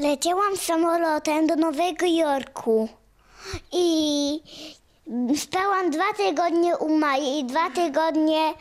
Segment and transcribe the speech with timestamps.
[0.00, 2.88] Leciałam samolotem do Nowego Jorku
[3.72, 4.40] i
[5.36, 8.54] spałam dwa tygodnie u Mai i dwa tygodnie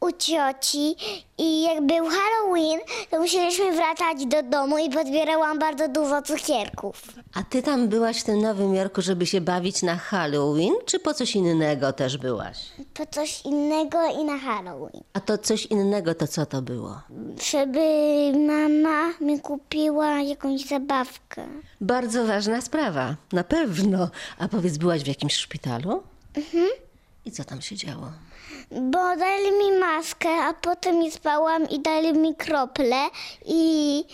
[0.00, 0.96] u cioci
[1.38, 2.80] i jak był Halloween,
[3.10, 7.02] to musieliśmy wracać do domu i podbierałam bardzo dużo cukierków.
[7.34, 11.14] A ty tam byłaś w tym Nowym Jorku, żeby się bawić na Halloween, czy po
[11.14, 12.58] coś innego też byłaś?
[12.94, 15.02] Po coś innego i na Halloween.
[15.12, 17.00] A to coś innego to co to było?
[17.50, 17.80] Żeby
[18.46, 21.46] mama mi kupiła jakąś zabawkę.
[21.80, 24.08] Bardzo ważna sprawa, na pewno.
[24.38, 26.02] A powiedz, byłaś w jakimś szpitalu?
[26.36, 26.68] Mhm.
[27.24, 28.12] I co tam się działo?
[28.70, 32.96] Bo dali mi maskę, a potem nie spałam i dali mi krople
[33.46, 34.04] i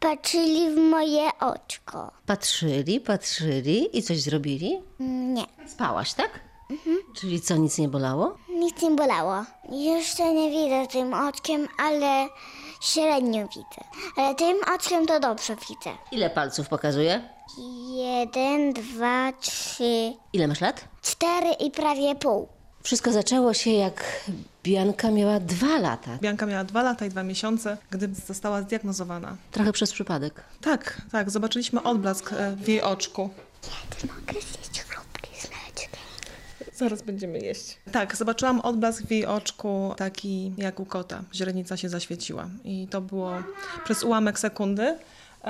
[0.00, 2.10] patrzyli w moje oczko.
[2.26, 4.82] Patrzyli, patrzyli i coś zrobili?
[5.00, 6.40] Nie, Spałaś, tak?
[7.16, 8.36] Czyli co, nic nie bolało?
[8.48, 9.44] nic nie bolało.
[9.70, 12.28] Jeszcze nie widzę tym oczkiem, ale
[12.80, 13.84] średnio widzę.
[14.16, 15.90] Ale tym oczkiem to dobrze widzę.
[16.12, 17.28] Ile palców pokazuje?
[17.94, 20.84] Jeden, dwa, trzy, Ile masz lat?
[21.02, 22.48] cztery i prawie pół.
[22.82, 24.04] Wszystko zaczęło się jak
[24.64, 26.18] Bianka miała dwa lata.
[26.22, 29.36] Bianka miała dwa lata i dwa miesiące, gdy została zdiagnozowana.
[29.50, 30.44] Trochę przez przypadek.
[30.60, 33.30] Tak, tak, zobaczyliśmy odblask e, w jej oczku.
[34.02, 36.00] Mogę zjeść chrupki z mleczkiem.
[36.74, 37.78] Zaraz będziemy jeść.
[37.92, 41.22] Tak, zobaczyłam odblask w jej oczku, taki jak u kota.
[41.34, 43.32] Źrenica się zaświeciła i to było
[43.84, 44.98] przez ułamek sekundy.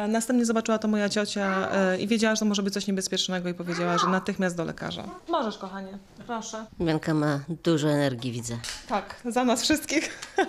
[0.08, 3.54] Następnie zobaczyła to moja ciocia e, i wiedziała, że to może być coś niebezpiecznego i
[3.54, 5.04] powiedziała, że natychmiast do lekarza.
[5.28, 6.66] Możesz, kochanie, proszę.
[6.80, 8.58] Bianka ma dużo energii, widzę.
[8.88, 10.10] Tak, za nas wszystkich.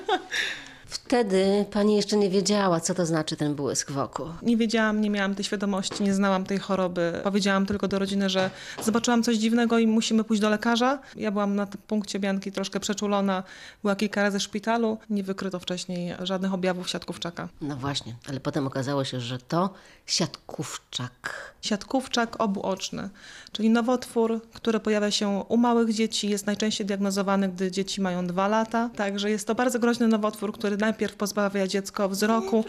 [0.94, 4.24] Wtedy pani jeszcze nie wiedziała, co to znaczy ten błysk w oku.
[4.42, 7.22] Nie wiedziałam, nie miałam tej świadomości, nie znałam tej choroby.
[7.24, 8.52] Powiedziałam tylko do rodziny, że
[8.84, 11.00] zobaczyłam coś dziwnego i musimy pójść do lekarza.
[11.16, 13.44] Ja byłam na tym punkcie Bianki troszkę przeczulona.
[13.82, 14.98] Była kilka razy w szpitalu.
[15.10, 17.50] Nie wykryto wcześniej żadnych objawów siatkówczaka.
[17.62, 19.70] No właśnie, ale potem okazało się, że to
[20.06, 21.54] siatkówczak.
[21.62, 23.10] Siatkówczak obuoczny,
[23.52, 28.48] czyli nowotwór, który pojawia się u małych dzieci, jest najczęściej diagnozowany, gdy dzieci mają dwa
[28.48, 28.90] lata.
[28.96, 32.66] Także jest to bardzo groźny nowotwór, który najpierw pozbawia dziecko wzroku,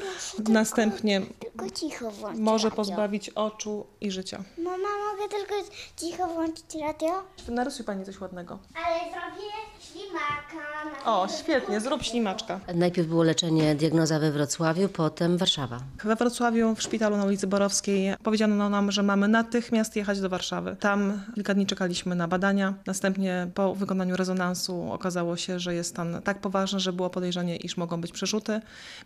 [0.48, 2.76] następnie Tylko cicho włączyć może radio.
[2.76, 4.42] pozbawić oczu i życia.
[4.58, 5.54] Mama, mogę tylko
[5.96, 7.22] cicho włączyć radio?
[7.48, 8.58] Narysuj pani coś ładnego.
[8.74, 11.00] Ale zrobię ślimaka.
[11.04, 12.60] na- O, świetnie, zrób ślimaczka.
[12.74, 15.80] Najpierw było leczenie, diagnoza we Wrocławiu, potem Warszawa.
[16.04, 20.76] We Wrocławiu, w szpitalu na ulicy Borowskiej, powiedziano nam, że mamy natychmiast jechać do Warszawy.
[20.80, 22.74] Tam kilka dni czekaliśmy na badania.
[22.86, 27.76] Następnie po wykonaniu rezonansu okazało się, że jest stan tak poważny, że było podejrzenie, iż
[27.76, 28.60] mogą być przerzuty.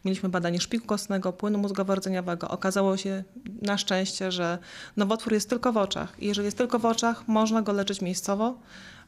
[0.04, 2.48] Mieliśmy badanie szpiku kostnego, płynu mózgowo-rdzeniowego.
[2.48, 3.24] Okazało się
[3.62, 4.58] na szczęście, że
[4.96, 6.16] nowotwór jest tylko w oczach.
[6.18, 8.58] I jeżeli jest tylko w oczach, można go leczyć miejscowo,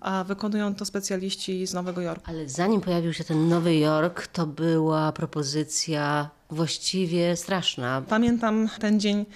[0.01, 2.25] a wykonują to specjaliści z Nowego Jorku.
[2.27, 8.03] Ale zanim pojawił się ten Nowy Jork, to była propozycja właściwie straszna.
[8.09, 9.27] Pamiętam ten dzień,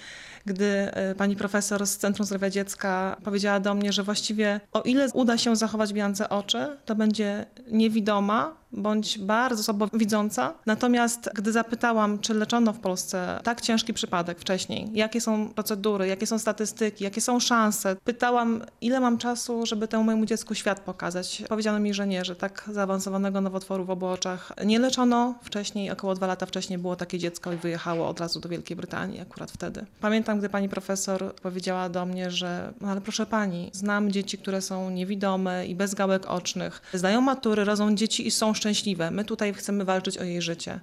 [0.45, 5.07] gdy e, pani profesor z Centrum Zdrowia Dziecka powiedziała do mnie, że właściwie o ile
[5.13, 10.53] uda się zachować Biance oczy, to będzie niewidoma bądź bardzo słabo widząca.
[10.65, 16.27] Natomiast gdy zapytałam, czy leczono w Polsce tak ciężki przypadek wcześniej, jakie są procedury, jakie
[16.27, 21.43] są statystyki, jakie są szanse, pytałam, ile mam czasu, żeby temu mojemu dziecku świat pokazać.
[21.49, 25.91] Powiedziano mi, że nie, że tak zaawansowanego nowotworu w obu oczach nie leczono wcześniej.
[25.91, 29.51] Około dwa lata wcześniej było takie dziecko i wyjechało od razu do Wielkiej Brytanii akurat
[29.51, 29.85] wtedy.
[30.01, 34.61] Pamiętam, gdy pani profesor powiedziała do mnie, że no ale proszę pani, znam dzieci, które
[34.61, 38.64] są niewidome i bez gałek ocznych, zdają matury, rodzą dzieci i są szczęśliwe.
[39.11, 40.79] My tutaj chcemy walczyć o jej życie.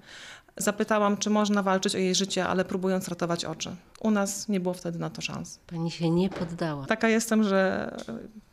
[0.57, 3.77] Zapytałam, czy można walczyć o jej życie, ale próbując ratować oczy.
[4.01, 5.59] U nas nie było wtedy na to szans.
[5.67, 6.87] Pani się nie poddała.
[6.87, 7.91] Taka jestem, że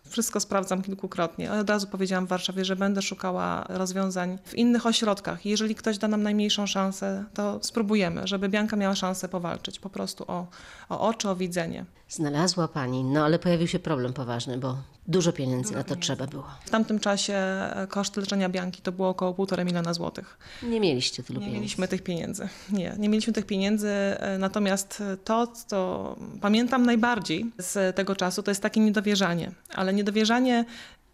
[0.10, 1.52] wszystko sprawdzam kilkukrotnie.
[1.52, 5.46] Od razu powiedziałam w Warszawie, że będę szukała rozwiązań w innych ośrodkach.
[5.46, 10.24] Jeżeli ktoś da nam najmniejszą szansę, to spróbujemy, żeby Bianka miała szansę powalczyć po prostu
[10.28, 10.48] o,
[10.90, 11.86] o oczy, o widzenie.
[12.10, 14.78] Znalazła pani, no ale pojawił się problem poważny, bo
[15.08, 16.46] dużo pieniędzy na to trzeba było.
[16.66, 20.38] W tamtym czasie e, koszt leczenia Bianki to było około 1,5 miliona złotych.
[20.64, 21.62] Nie mieliście tylu Nie pieniędzy.
[21.62, 22.50] mieliśmy tych pieniędzy.
[22.72, 23.90] Nie, nie mieliśmy tych pieniędzy.
[23.90, 29.52] e, Natomiast to, co pamiętam najbardziej z tego czasu, to jest takie niedowierzanie.
[29.76, 30.66] Ale niedowierzanie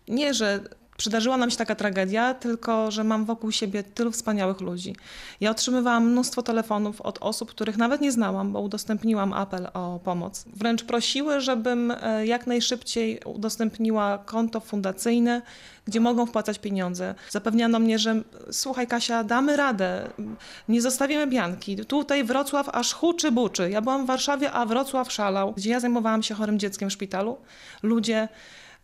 [0.07, 0.59] nie, że
[0.97, 4.95] przydarzyła nam się taka tragedia, tylko że mam wokół siebie tylu wspaniałych ludzi.
[5.42, 10.45] Ja otrzymywałam mnóstwo telefonów od osób, których nawet nie znałam, bo udostępniłam apel o pomoc.
[10.56, 15.42] Wręcz prosiły, żebym e, jak najszybciej udostępniła konto fundacyjne,
[15.86, 17.15] gdzie mogą wpłacać pieniądze.
[17.30, 18.21] Zapewniano mnie, że
[18.51, 20.09] słuchaj Kasia, damy radę,
[20.69, 21.77] nie zostawimy Bianki.
[21.77, 23.69] Tutaj Wrocław aż huczy buczy.
[23.69, 27.38] Ja byłam w Warszawie, a Wrocław szalał, gdzie ja zajmowałam się chorym dzieckiem w szpitalu.
[27.83, 28.27] Ludzie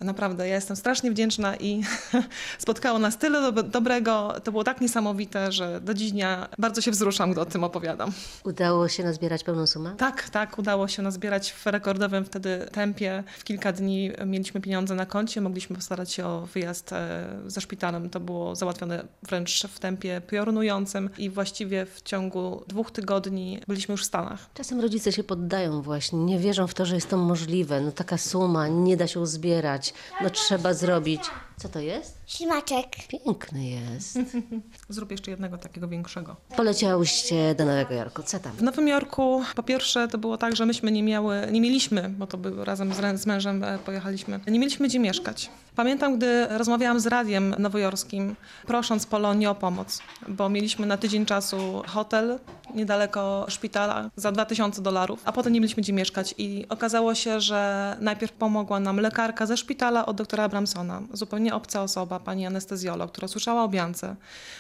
[0.02, 1.82] Naprawdę, ja jestem strasznie wdzięczna i
[2.60, 4.34] spotkało nas tyle dob- dobrego.
[4.44, 8.12] To było tak niesamowite, że do dziś dnia bardzo się wzruszam, gdy o tym opowiadam.
[8.46, 9.96] Udało się nazbierać pełną sumę?
[9.98, 13.24] Tak, tak, udało się nazbierać w rekordowym wtedy tempie.
[13.40, 18.10] W kilka dni mieliśmy pieniądze na koncie, mogliśmy postarać się o wyjazd e, ze szpitalem.
[18.10, 24.02] To było załatwione wręcz w tempie piorunującym i właściwie w ciągu dwóch tygodni byliśmy już
[24.04, 24.40] w Stanach.
[24.54, 27.82] Czasem rodzice się poddają właśnie, nie wierzą w to, że jest to możliwe.
[27.82, 29.91] No taka suma, nie da się uzbierać,
[30.22, 31.22] no trzeba zrobić.
[31.62, 32.18] Co to jest?
[32.28, 32.88] Ślimaczek.
[33.08, 34.20] Piękny jest.
[34.90, 36.36] Zrób jeszcze jednego takiego większego.
[36.58, 38.52] Poleciałyście do Nowego Jorku, co tam?
[38.52, 42.28] W Nowym Jorku po pierwsze to było tak, że myśmy nie miały, nie mieliśmy, bo
[42.28, 45.50] to by razem z, z mężem e, pojechaliśmy, nie mieliśmy gdzie mieszkać.
[45.76, 48.36] Pamiętam, gdy rozmawiałam z radiem nowojorskim,
[48.68, 52.40] prosząc Polonię o pomoc, bo mieliśmy na tydzień czasu hotel
[52.76, 57.98] niedaleko szpitala za 2000 dolarów, a potem nie mieliśmy gdzie mieszkać i okazało się, że
[58.00, 63.28] najpierw pomogła nam lekarka ze szpitala od doktora Abramsona, zupełnie obca osoba, pani anestezjolog, która
[63.28, 64.16] słyszała o Biance,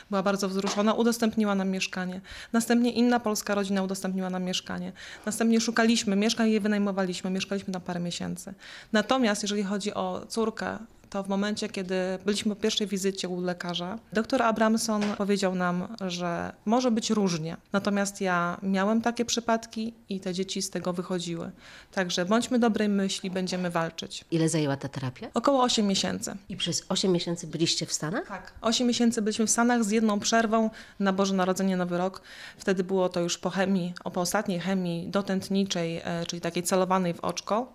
[0.10, 2.22] była bardzo wzruszona, udostępniła nam mieszkanie.
[2.54, 4.92] Następnie inna polska rodzina udostępniła nam mieszkanie.
[5.26, 8.54] Następnie szukaliśmy mieszkań i je wynajmowaliśmy, mieszkaliśmy na parę miesięcy.
[8.94, 10.78] Natomiast jeżeli chodzi o córkę,
[11.12, 16.54] to w momencie, kiedy byliśmy po pierwszej wizycie u lekarza, doktor Abramson powiedział nam, że
[16.66, 17.58] może być różnie.
[17.74, 21.52] Natomiast ja miałem takie przypadki i te dzieci z tego wychodziły.
[21.92, 24.26] Także bądźmy dobrej myśli, będziemy walczyć.
[24.32, 25.28] Ile zajęła ta terapia?
[25.34, 26.36] Około 8 miesięcy.
[26.50, 28.28] I przez 8 miesięcy byliście w Stanach?
[28.28, 28.54] Tak.
[28.62, 30.70] 8 miesięcy byliśmy w Stanach z jedną przerwą
[31.00, 32.22] na Boże Narodzenie, Nowy Rok.
[32.58, 37.20] Wtedy było to już po chemii, po ostatniej chemii dotętniczej, e, czyli takiej celowanej w
[37.20, 37.74] oczko.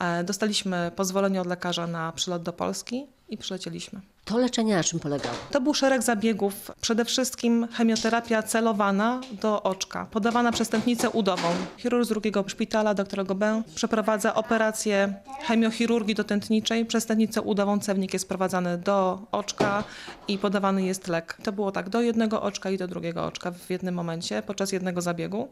[0.00, 4.00] E, Dostaliśmy pozwolenie od lekarza na przylot do Polski i przylecieliśmy.
[4.24, 5.34] To leczenie na czym polegało?
[5.50, 11.48] To był szereg zabiegów, przede wszystkim chemioterapia celowana do oczka, podawana przez tętnicę udową.
[11.76, 16.86] Chirurg z drugiego szpitala, dr Gobin, przeprowadza operację chemiochirurgii dotętniczej.
[16.86, 19.84] Przez tętnicę udową cewnik jest sprowadzany do oczka
[20.28, 21.36] i podawany jest lek.
[21.42, 25.00] To było tak, do jednego oczka i do drugiego oczka w jednym momencie, podczas jednego
[25.00, 25.48] zabiegu.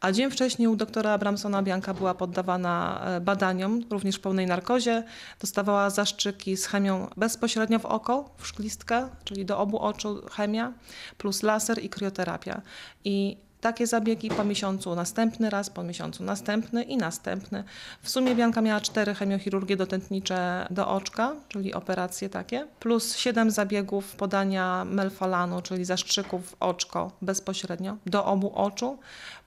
[0.00, 5.02] A dzień wcześniej u doktora Abramsona Bianka była poddawana e, badaniom, również w pełnej narkozie.
[5.40, 10.72] Dostawała zaszczyki z chemią bezpośrednio w oko, w szklistkę, czyli do obu oczu chemia,
[11.18, 12.62] plus laser i krioterapia.
[13.04, 17.64] I takie zabiegi po miesiącu następny raz, po miesiącu następny i następny.
[18.02, 24.16] W sumie Bianka miała cztery chemiochirurgie dotętnicze do oczka, czyli operacje takie, plus siedem zabiegów
[24.16, 28.98] podania melfalanu, czyli zastrzyków w oczko bezpośrednio do obu oczu,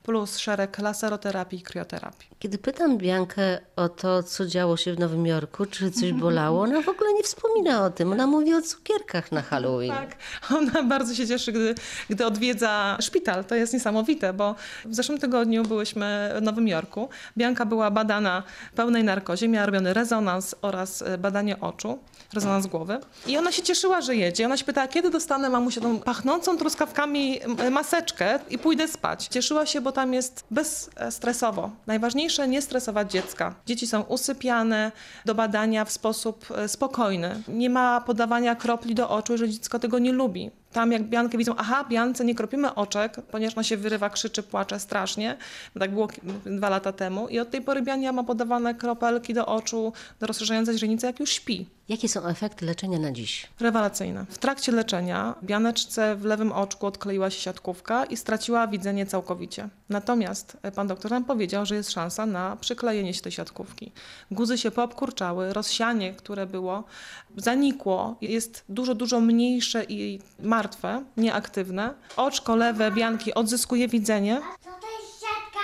[0.06, 2.28] plus szereg laseroterapii i krioterapii.
[2.40, 6.82] Kiedy pytam Biankę o to, co działo się w Nowym Jorku, czy coś bolało, ona
[6.82, 8.12] w ogóle nie wspomina o tym.
[8.12, 9.92] Ona mówi o cukierkach na Halloween.
[9.92, 10.16] Tak,
[10.58, 11.76] ona bardzo się cieszy, gdy,
[12.10, 13.46] gdy odwiedza szpital.
[13.46, 14.56] To jest niesamowite, bo
[14.86, 17.10] w zeszłym tygodniu byłyśmy w Nowym Jorku.
[17.38, 18.44] Bianka była badana
[18.76, 22.00] pełnej narkozie, miała robiony rezonans oraz e, badanie oczu,
[22.34, 23.00] rezonans głowy.
[23.28, 24.46] I ona się cieszyła, że jedzie.
[24.46, 27.40] Ona się pytała, kiedy dostanę mamusię tą pachnącą truskawkami
[27.72, 29.28] maseczkę i pójdę spać.
[29.28, 31.72] Cieszyła się, bo tam jest bezstresowo.
[31.88, 33.56] Najważniejsze nie stresować dziecka.
[33.66, 34.92] Dzieci są usypiane
[35.26, 37.42] do badania w sposób e, spokojny.
[37.48, 40.52] Nie ma podawania kropli do oczu, jeżeli dziecko tego nie lubi.
[40.72, 44.80] Tam jak Biankę widzą, aha, Biance nie kropimy oczek, ponieważ ona się wyrywa, krzyczy, płacze
[44.80, 45.38] strasznie.
[45.80, 46.08] Tak było
[46.46, 47.28] dwa lata temu.
[47.28, 51.30] I od tej pory Biania ma podawane kropelki do oczu, do rozszerzającej źrenicy, jak już
[51.30, 51.75] śpi.
[51.90, 53.48] Jakie są efekty leczenia na dziś?
[53.60, 54.26] Rewelacyjne.
[54.30, 59.70] W trakcie leczenia Bianeczce w lewym oczku odkleiła się siatkówka i straciła widzenie całkowicie.
[59.90, 63.92] Natomiast e, pan doktor nam powiedział, że jest szansa na przyklejenie się tej siatkówki.
[64.32, 66.84] Guzy się poobkurczały, rozsianie, które było,
[67.38, 71.94] zanikło, jest dużo, dużo mniejsze i martwe, nieaktywne.
[72.18, 74.42] Oczko lewe Bianki odzyskuje widzenie.
[74.64, 75.60] Co to jest siatka?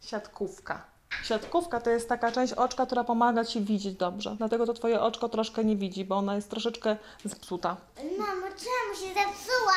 [0.00, 0.95] Siatkówka.
[1.24, 4.34] Siatkówka to jest taka część oczka, która pomaga ci widzieć dobrze.
[4.38, 7.76] Dlatego to twoje oczko troszkę nie widzi, bo ona jest troszeczkę zepsuta.
[8.18, 9.76] Mamo, czemu się zepsuła?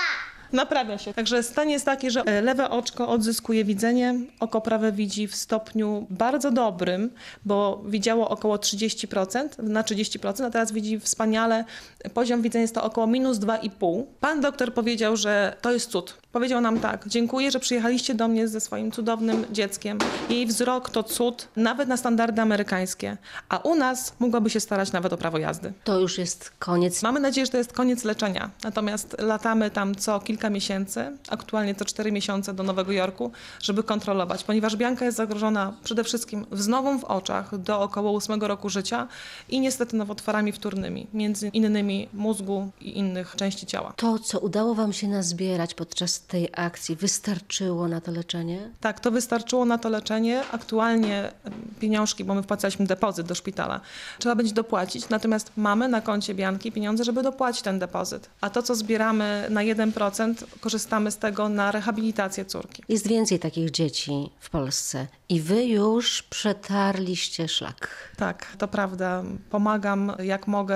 [0.52, 1.14] Naprawia się.
[1.14, 6.08] Także stan jest taki, że e, lewe oczko odzyskuje widzenie, oko prawe widzi w stopniu
[6.10, 7.10] bardzo dobrym,
[7.46, 11.66] bo widziało około 30%, na 30%, a teraz widzi wspaniale.
[12.14, 14.04] Poziom widzenia jest to około minus 2,5.
[14.20, 16.18] Pan doktor powiedział, że to jest cud.
[16.32, 19.98] Powiedział nam tak, dziękuję, że przyjechaliście do mnie ze swoim cudownym dzieckiem.
[20.30, 23.18] Jej wzrok to cud, nawet na standardy amerykańskie.
[23.50, 25.74] A u nas mogłaby się starać nawet o prawo jazdy.
[25.84, 27.04] To już jest koniec.
[27.04, 28.50] Mamy nadzieję, że to jest koniec leczenia.
[28.64, 33.32] Natomiast latamy tam co kilka miesięcy, aktualnie co cztery miesiące do Nowego Jorku,
[33.62, 38.70] żeby kontrolować, ponieważ Bianka jest zagrożona przede wszystkim wznową w oczach do około ósmego roku
[38.70, 39.08] życia
[39.50, 43.94] i niestety nowotworami wtórnymi, między innymi mózgu i innych części ciała.
[43.96, 48.70] To, co udało Wam się nazbierać podczas tej akcji, wystarczyło na to leczenie?
[48.80, 50.44] Tak, to wystarczyło na to leczenie.
[50.52, 51.32] Aktualnie
[51.80, 53.82] pieniążki, bo my wpłacaliśmy depozyt do szpitala.
[54.20, 58.30] Trzeba będzie dopłacić, natomiast mamy na koncie Bianki pieniądze, żeby dopłacić ten depozyt.
[58.42, 62.84] A to, co zbieramy na 1%, korzystamy z tego na rehabilitację córki.
[62.90, 68.10] Jest więcej takich dzieci w Polsce i wy już przetarliście szlak.
[68.18, 69.24] Tak, to prawda.
[69.50, 70.76] Pomagam jak mogę,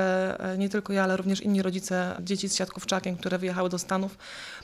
[0.54, 4.18] e, nie tylko ja, ale również inni rodzice dzieci z siatkówczakiem, które wyjechały do Stanów.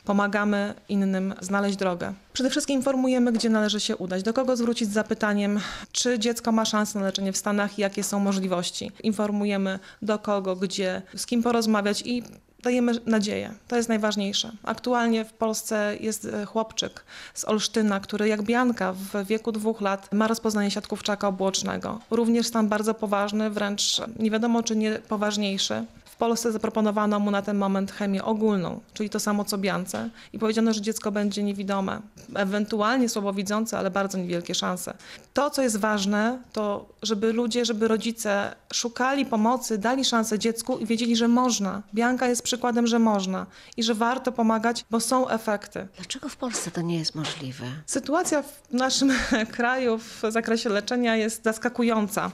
[0.05, 2.13] Pomagamy innym znaleźć drogę.
[2.33, 5.59] Przede wszystkim informujemy, gdzie należy się udać, do kogo zwrócić z zapytaniem,
[5.91, 8.91] czy dziecko ma szansę na leczenie w Stanach i jakie są możliwości.
[9.03, 12.23] Informujemy do kogo, gdzie, z kim porozmawiać i
[12.63, 13.53] dajemy nadzieję.
[13.67, 14.51] To jest najważniejsze.
[14.63, 20.13] Aktualnie w Polsce jest e, chłopczyk z Olsztyna, który jak Bianka w wieku dwóch lat
[20.13, 21.99] ma rozpoznanie siatkówczaka obłocznego.
[22.11, 25.85] Również stan bardzo poważny, wręcz nie wiadomo czy nie poważniejszy.
[26.19, 30.39] W Polsce zaproponowano mu na ten moment chemię ogólną, czyli to samo co Biance i
[30.39, 32.01] powiedziano, że dziecko będzie niewidome,
[32.35, 34.93] ewentualnie słabowidzące, ale bardzo niewielkie szanse.
[35.33, 40.85] To, co jest ważne, to żeby ludzie, żeby rodzice szukali pomocy, dali szansę dziecku i
[40.85, 41.81] wiedzieli, że można.
[41.93, 43.45] Bianka jest przykładem, że można
[43.77, 45.87] i że warto pomagać, bo są efekty.
[45.95, 47.65] Dlaczego w Polsce to nie jest możliwe?
[47.85, 49.11] Sytuacja w naszym
[49.57, 52.31] kraju w zakresie leczenia jest zaskakująca.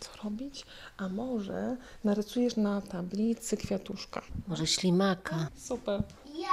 [0.00, 0.64] Co robić?
[1.02, 4.22] A może narysujesz na tablicy kwiatuszka.
[4.48, 5.48] Może ślimaka?
[5.56, 6.02] Super.
[6.34, 6.48] Ja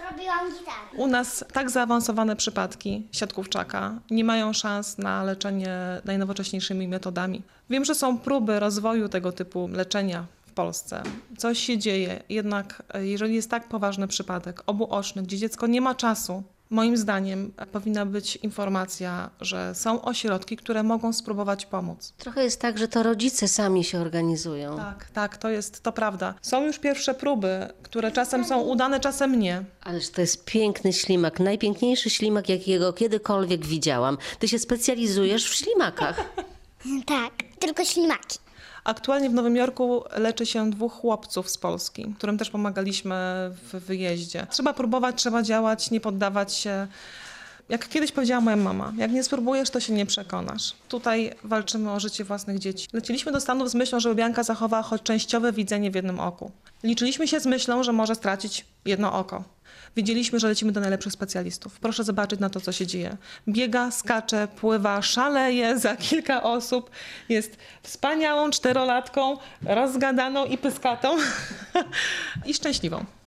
[0.00, 0.96] zrobiłam gitarę.
[0.96, 7.42] U nas tak zaawansowane przypadki siatkówczaka nie mają szans na leczenie najnowocześniejszymi metodami.
[7.70, 11.02] Wiem, że są próby rozwoju tego typu leczenia w Polsce.
[11.38, 15.94] Coś się dzieje, jednak e, jeżeli jest tak poważny przypadek obuoczny, gdzie dziecko nie ma
[15.94, 22.12] czasu, moim zdaniem powinna być informacja, że są ośrodki, które mogą spróbować pomóc.
[22.18, 24.76] Trochę jest tak, że to rodzice sami się organizują.
[24.76, 26.34] Tak, tak, to jest, to prawda.
[26.42, 29.64] Są już pierwsze próby, które czasem są udane, czasem nie.
[29.80, 34.18] Ależ to jest piękny ślimak, najpiękniejszy ślimak, jakiego kiedykolwiek widziałam.
[34.38, 36.34] Ty się specjalizujesz w ślimakach.
[37.06, 38.38] Tak, tylko ślimaki.
[38.90, 43.14] Aktualnie w Nowym Jorku leczy się dwóch chłopców z Polski, którym też pomagaliśmy
[43.50, 44.46] w wyjeździe.
[44.50, 46.86] Trzeba próbować, trzeba działać, nie poddawać się.
[47.68, 50.72] Jak kiedyś powiedziała moja mama, jak nie spróbujesz, to się nie przekonasz.
[50.88, 52.88] Tutaj walczymy o życie własnych dzieci.
[52.92, 56.50] Leciliśmy do Stanów z myślą, żeby Bianka zachowała choć częściowe widzenie w jednym oku.
[56.82, 59.44] Liczyliśmy się z myślą, że może stracić jedno oko.
[59.96, 61.80] Wiedzieliśmy, że lecimy do najlepszych specjalistów.
[61.80, 63.16] Proszę zobaczyć na to, co się dzieje.
[63.48, 66.90] Biega, skacze, pływa, szaleje za kilka osób.
[67.28, 71.16] Jest wspaniałą czterolatką, rozgadaną i pyskatą
[72.46, 73.19] i szczęśliwą.